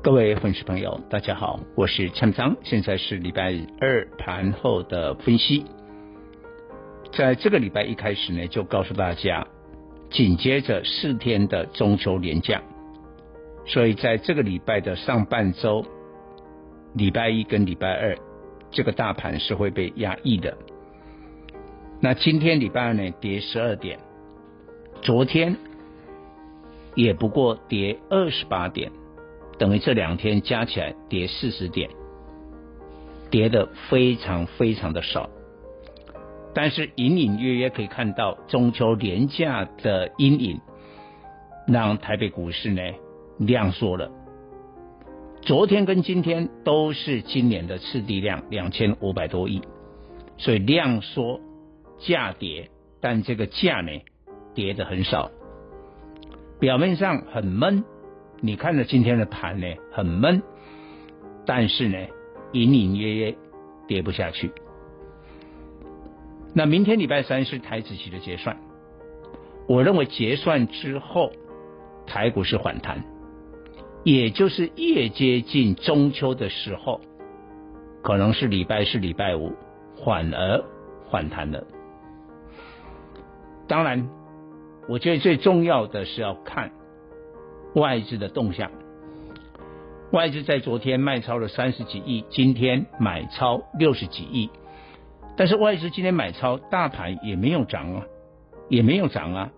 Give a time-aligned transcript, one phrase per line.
[0.00, 5.64] 各位粉丝朋友，大家好，我是蔡明，现在是礼拜二盘后的分析。
[7.12, 9.44] 在这个礼拜一开始呢，就告诉大家，
[10.08, 12.62] 紧接着四天的中秋连假，
[13.66, 15.84] 所以在这个礼拜的上半周，
[16.94, 18.16] 礼拜一跟礼拜二，
[18.70, 20.56] 这个大盘是会被压抑的。
[22.00, 23.98] 那今天礼拜二呢，跌十二点，
[25.02, 25.56] 昨天
[26.94, 28.92] 也不过跌二十八点。
[29.58, 31.90] 等于这两天加起来跌四十点，
[33.30, 35.28] 跌得非常非常的少，
[36.54, 40.60] 但是隐隐约约可以看到中秋连假的阴影，
[41.66, 42.82] 让台北股市呢
[43.38, 44.10] 量缩了。
[45.42, 49.62] 昨天跟今天都是今年的次第量两千五百多亿，
[50.36, 51.40] 所以量缩
[51.98, 52.70] 价跌，
[53.00, 53.90] 但这个价呢
[54.54, 55.30] 跌得很少，
[56.60, 57.84] 表面上很闷。
[58.40, 60.42] 你看着今天的盘呢，很闷，
[61.44, 61.98] 但是呢，
[62.52, 63.36] 隐隐约约
[63.86, 64.52] 跌不下去。
[66.54, 68.56] 那明天礼拜三是台子期的结算，
[69.66, 71.32] 我认为结算之后
[72.06, 73.04] 台股是反弹，
[74.04, 77.00] 也就是越接近中秋的时候，
[78.02, 79.52] 可能是礼拜四、礼拜五
[80.04, 80.64] 反而
[81.10, 81.66] 反弹了。
[83.66, 84.08] 当然，
[84.88, 86.70] 我觉得最重要的是要看。
[87.78, 88.70] 外资的动向，
[90.10, 94.50] 外资在昨天卖超了三十几亿，今天买超六十几亿，
[95.36, 98.06] 但是外资今天买超，大盘也没有涨啊，
[98.68, 99.50] 也没有涨啊，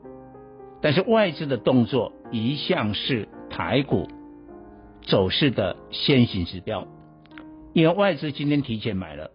[0.83, 4.07] 但是外资的动作一向是台股
[5.03, 6.87] 走势的先行指标，
[7.73, 9.31] 因为外资今天提前买了，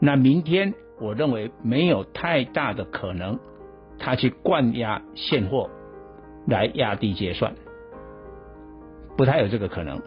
[0.00, 3.38] 那明天我认为没有太大的可能，
[3.98, 5.70] 他去灌压现货。
[6.48, 7.56] 来压低结算，
[9.16, 10.00] 不太有这个可能，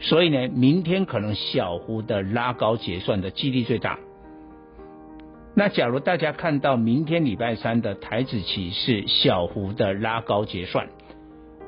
[0.00, 3.98] 所以呢，明天可能小幅的拉高结算的几率最大。
[5.54, 10.88] 那假如大家看到明天礼拜三的台指期是小幅的拉高结算，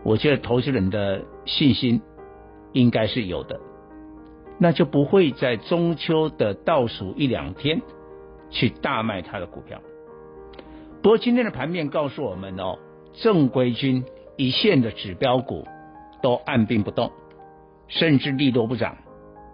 [0.04, 2.00] 我觉得投资人的信心
[2.72, 3.60] 应该是有的，
[4.58, 7.82] 那就不会在中秋的倒数一两天
[8.50, 9.80] 去大卖他的股票。
[11.02, 12.78] 不过今天的盘面告诉我们哦。
[13.14, 14.06] 正规军
[14.38, 15.68] 一线的指标股
[16.22, 17.10] 都按兵不动，
[17.88, 18.96] 甚至利多不涨。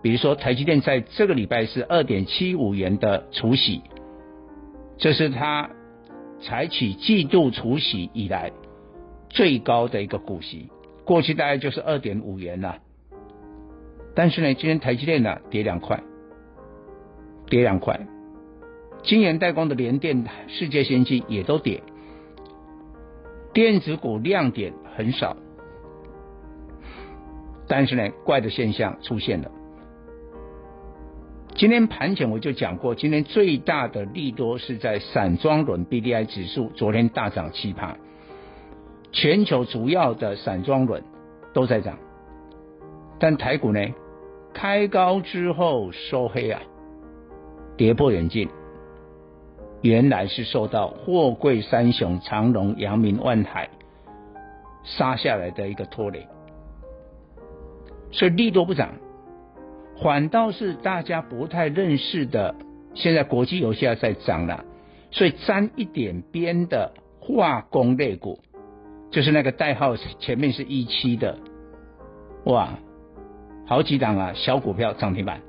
[0.00, 3.82] 比如说台积电在这个礼拜是二点七五元的除息，
[4.96, 5.70] 这是它
[6.40, 8.52] 采取季度除息以来
[9.28, 10.70] 最高的一个股息，
[11.04, 12.78] 过去大概就是二点五元了。
[14.14, 16.00] 但是呢，今天台积电呢跌两块，
[17.46, 18.06] 跌两块，
[19.02, 21.82] 晶圆代工的联电、世界先进也都跌。
[23.52, 25.36] 电子股亮点很少，
[27.68, 29.50] 但是呢，怪的现象出现了。
[31.54, 37.96] 今天盘前我就讲过，今天最大的利多是在散装轮 BDI 指数，昨天大涨七趴，
[39.12, 41.02] 全球主要的散装轮
[41.52, 41.98] 都在涨，
[43.18, 43.80] 但台股呢，
[44.54, 46.62] 开高之后收黑啊，
[47.76, 48.48] 跌破眼镜。
[49.80, 53.68] 原来是受到货柜三雄长荣、阳明、万海
[54.82, 56.26] 杀下来的一个拖累，
[58.10, 58.94] 所以利多不涨，
[60.02, 62.54] 反倒是大家不太认识的，
[62.94, 64.64] 现在国际油价在涨了，
[65.10, 68.40] 所以沾一点边的化工类股，
[69.10, 71.38] 就是那个代号前面是一七的，
[72.44, 72.78] 哇，
[73.66, 75.40] 好几档啊，小股票涨停板。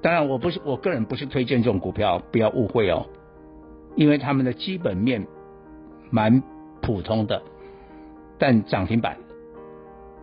[0.00, 3.06] 当然，我不是我个人不是推荐这种股票，不要误会哦。
[3.96, 5.26] 因为他们的基本面
[6.10, 6.40] 蛮
[6.82, 7.42] 普通的，
[8.38, 9.16] 但涨停板，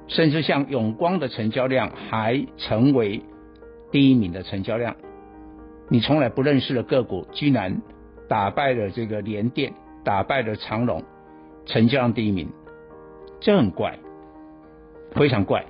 [0.08, 3.24] 甚至像永光的成交量还成为
[3.92, 4.96] 第一名的成交量，
[5.90, 7.82] 你从来不认识的个股居然
[8.28, 9.74] 打败了这个联电，
[10.04, 11.04] 打败了长隆，
[11.66, 12.50] 成交量第一名，
[13.40, 13.98] 这很怪，
[15.12, 15.66] 非常怪，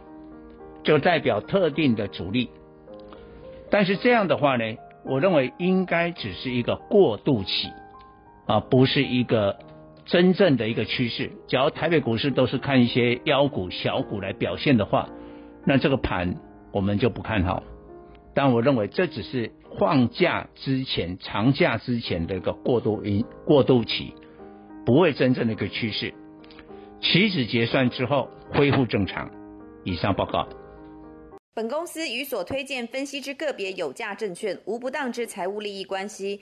[0.83, 2.49] 就代表特定的主力，
[3.69, 7.69] 但是这样的话呢，我认为应该只是一个过渡期。
[8.47, 9.57] 啊，不是一个
[10.05, 11.31] 真正的一个趋势。
[11.47, 15.09] 假如台北股市都是看一些妖股、小股来表现的话，
[15.65, 16.35] 那这个盘
[16.71, 17.63] 我们就不看好。
[18.33, 24.13] 但我认为这只是放假之前、长假之前的一个过渡因过渡期，
[24.85, 26.13] 不会真正的一个趋势。
[27.01, 29.29] 期指结算之后恢复正常。
[29.83, 30.47] 以上报告。
[31.53, 36.41] 本公司与所推荐分析之个别有价证券无不当之财务利益关系。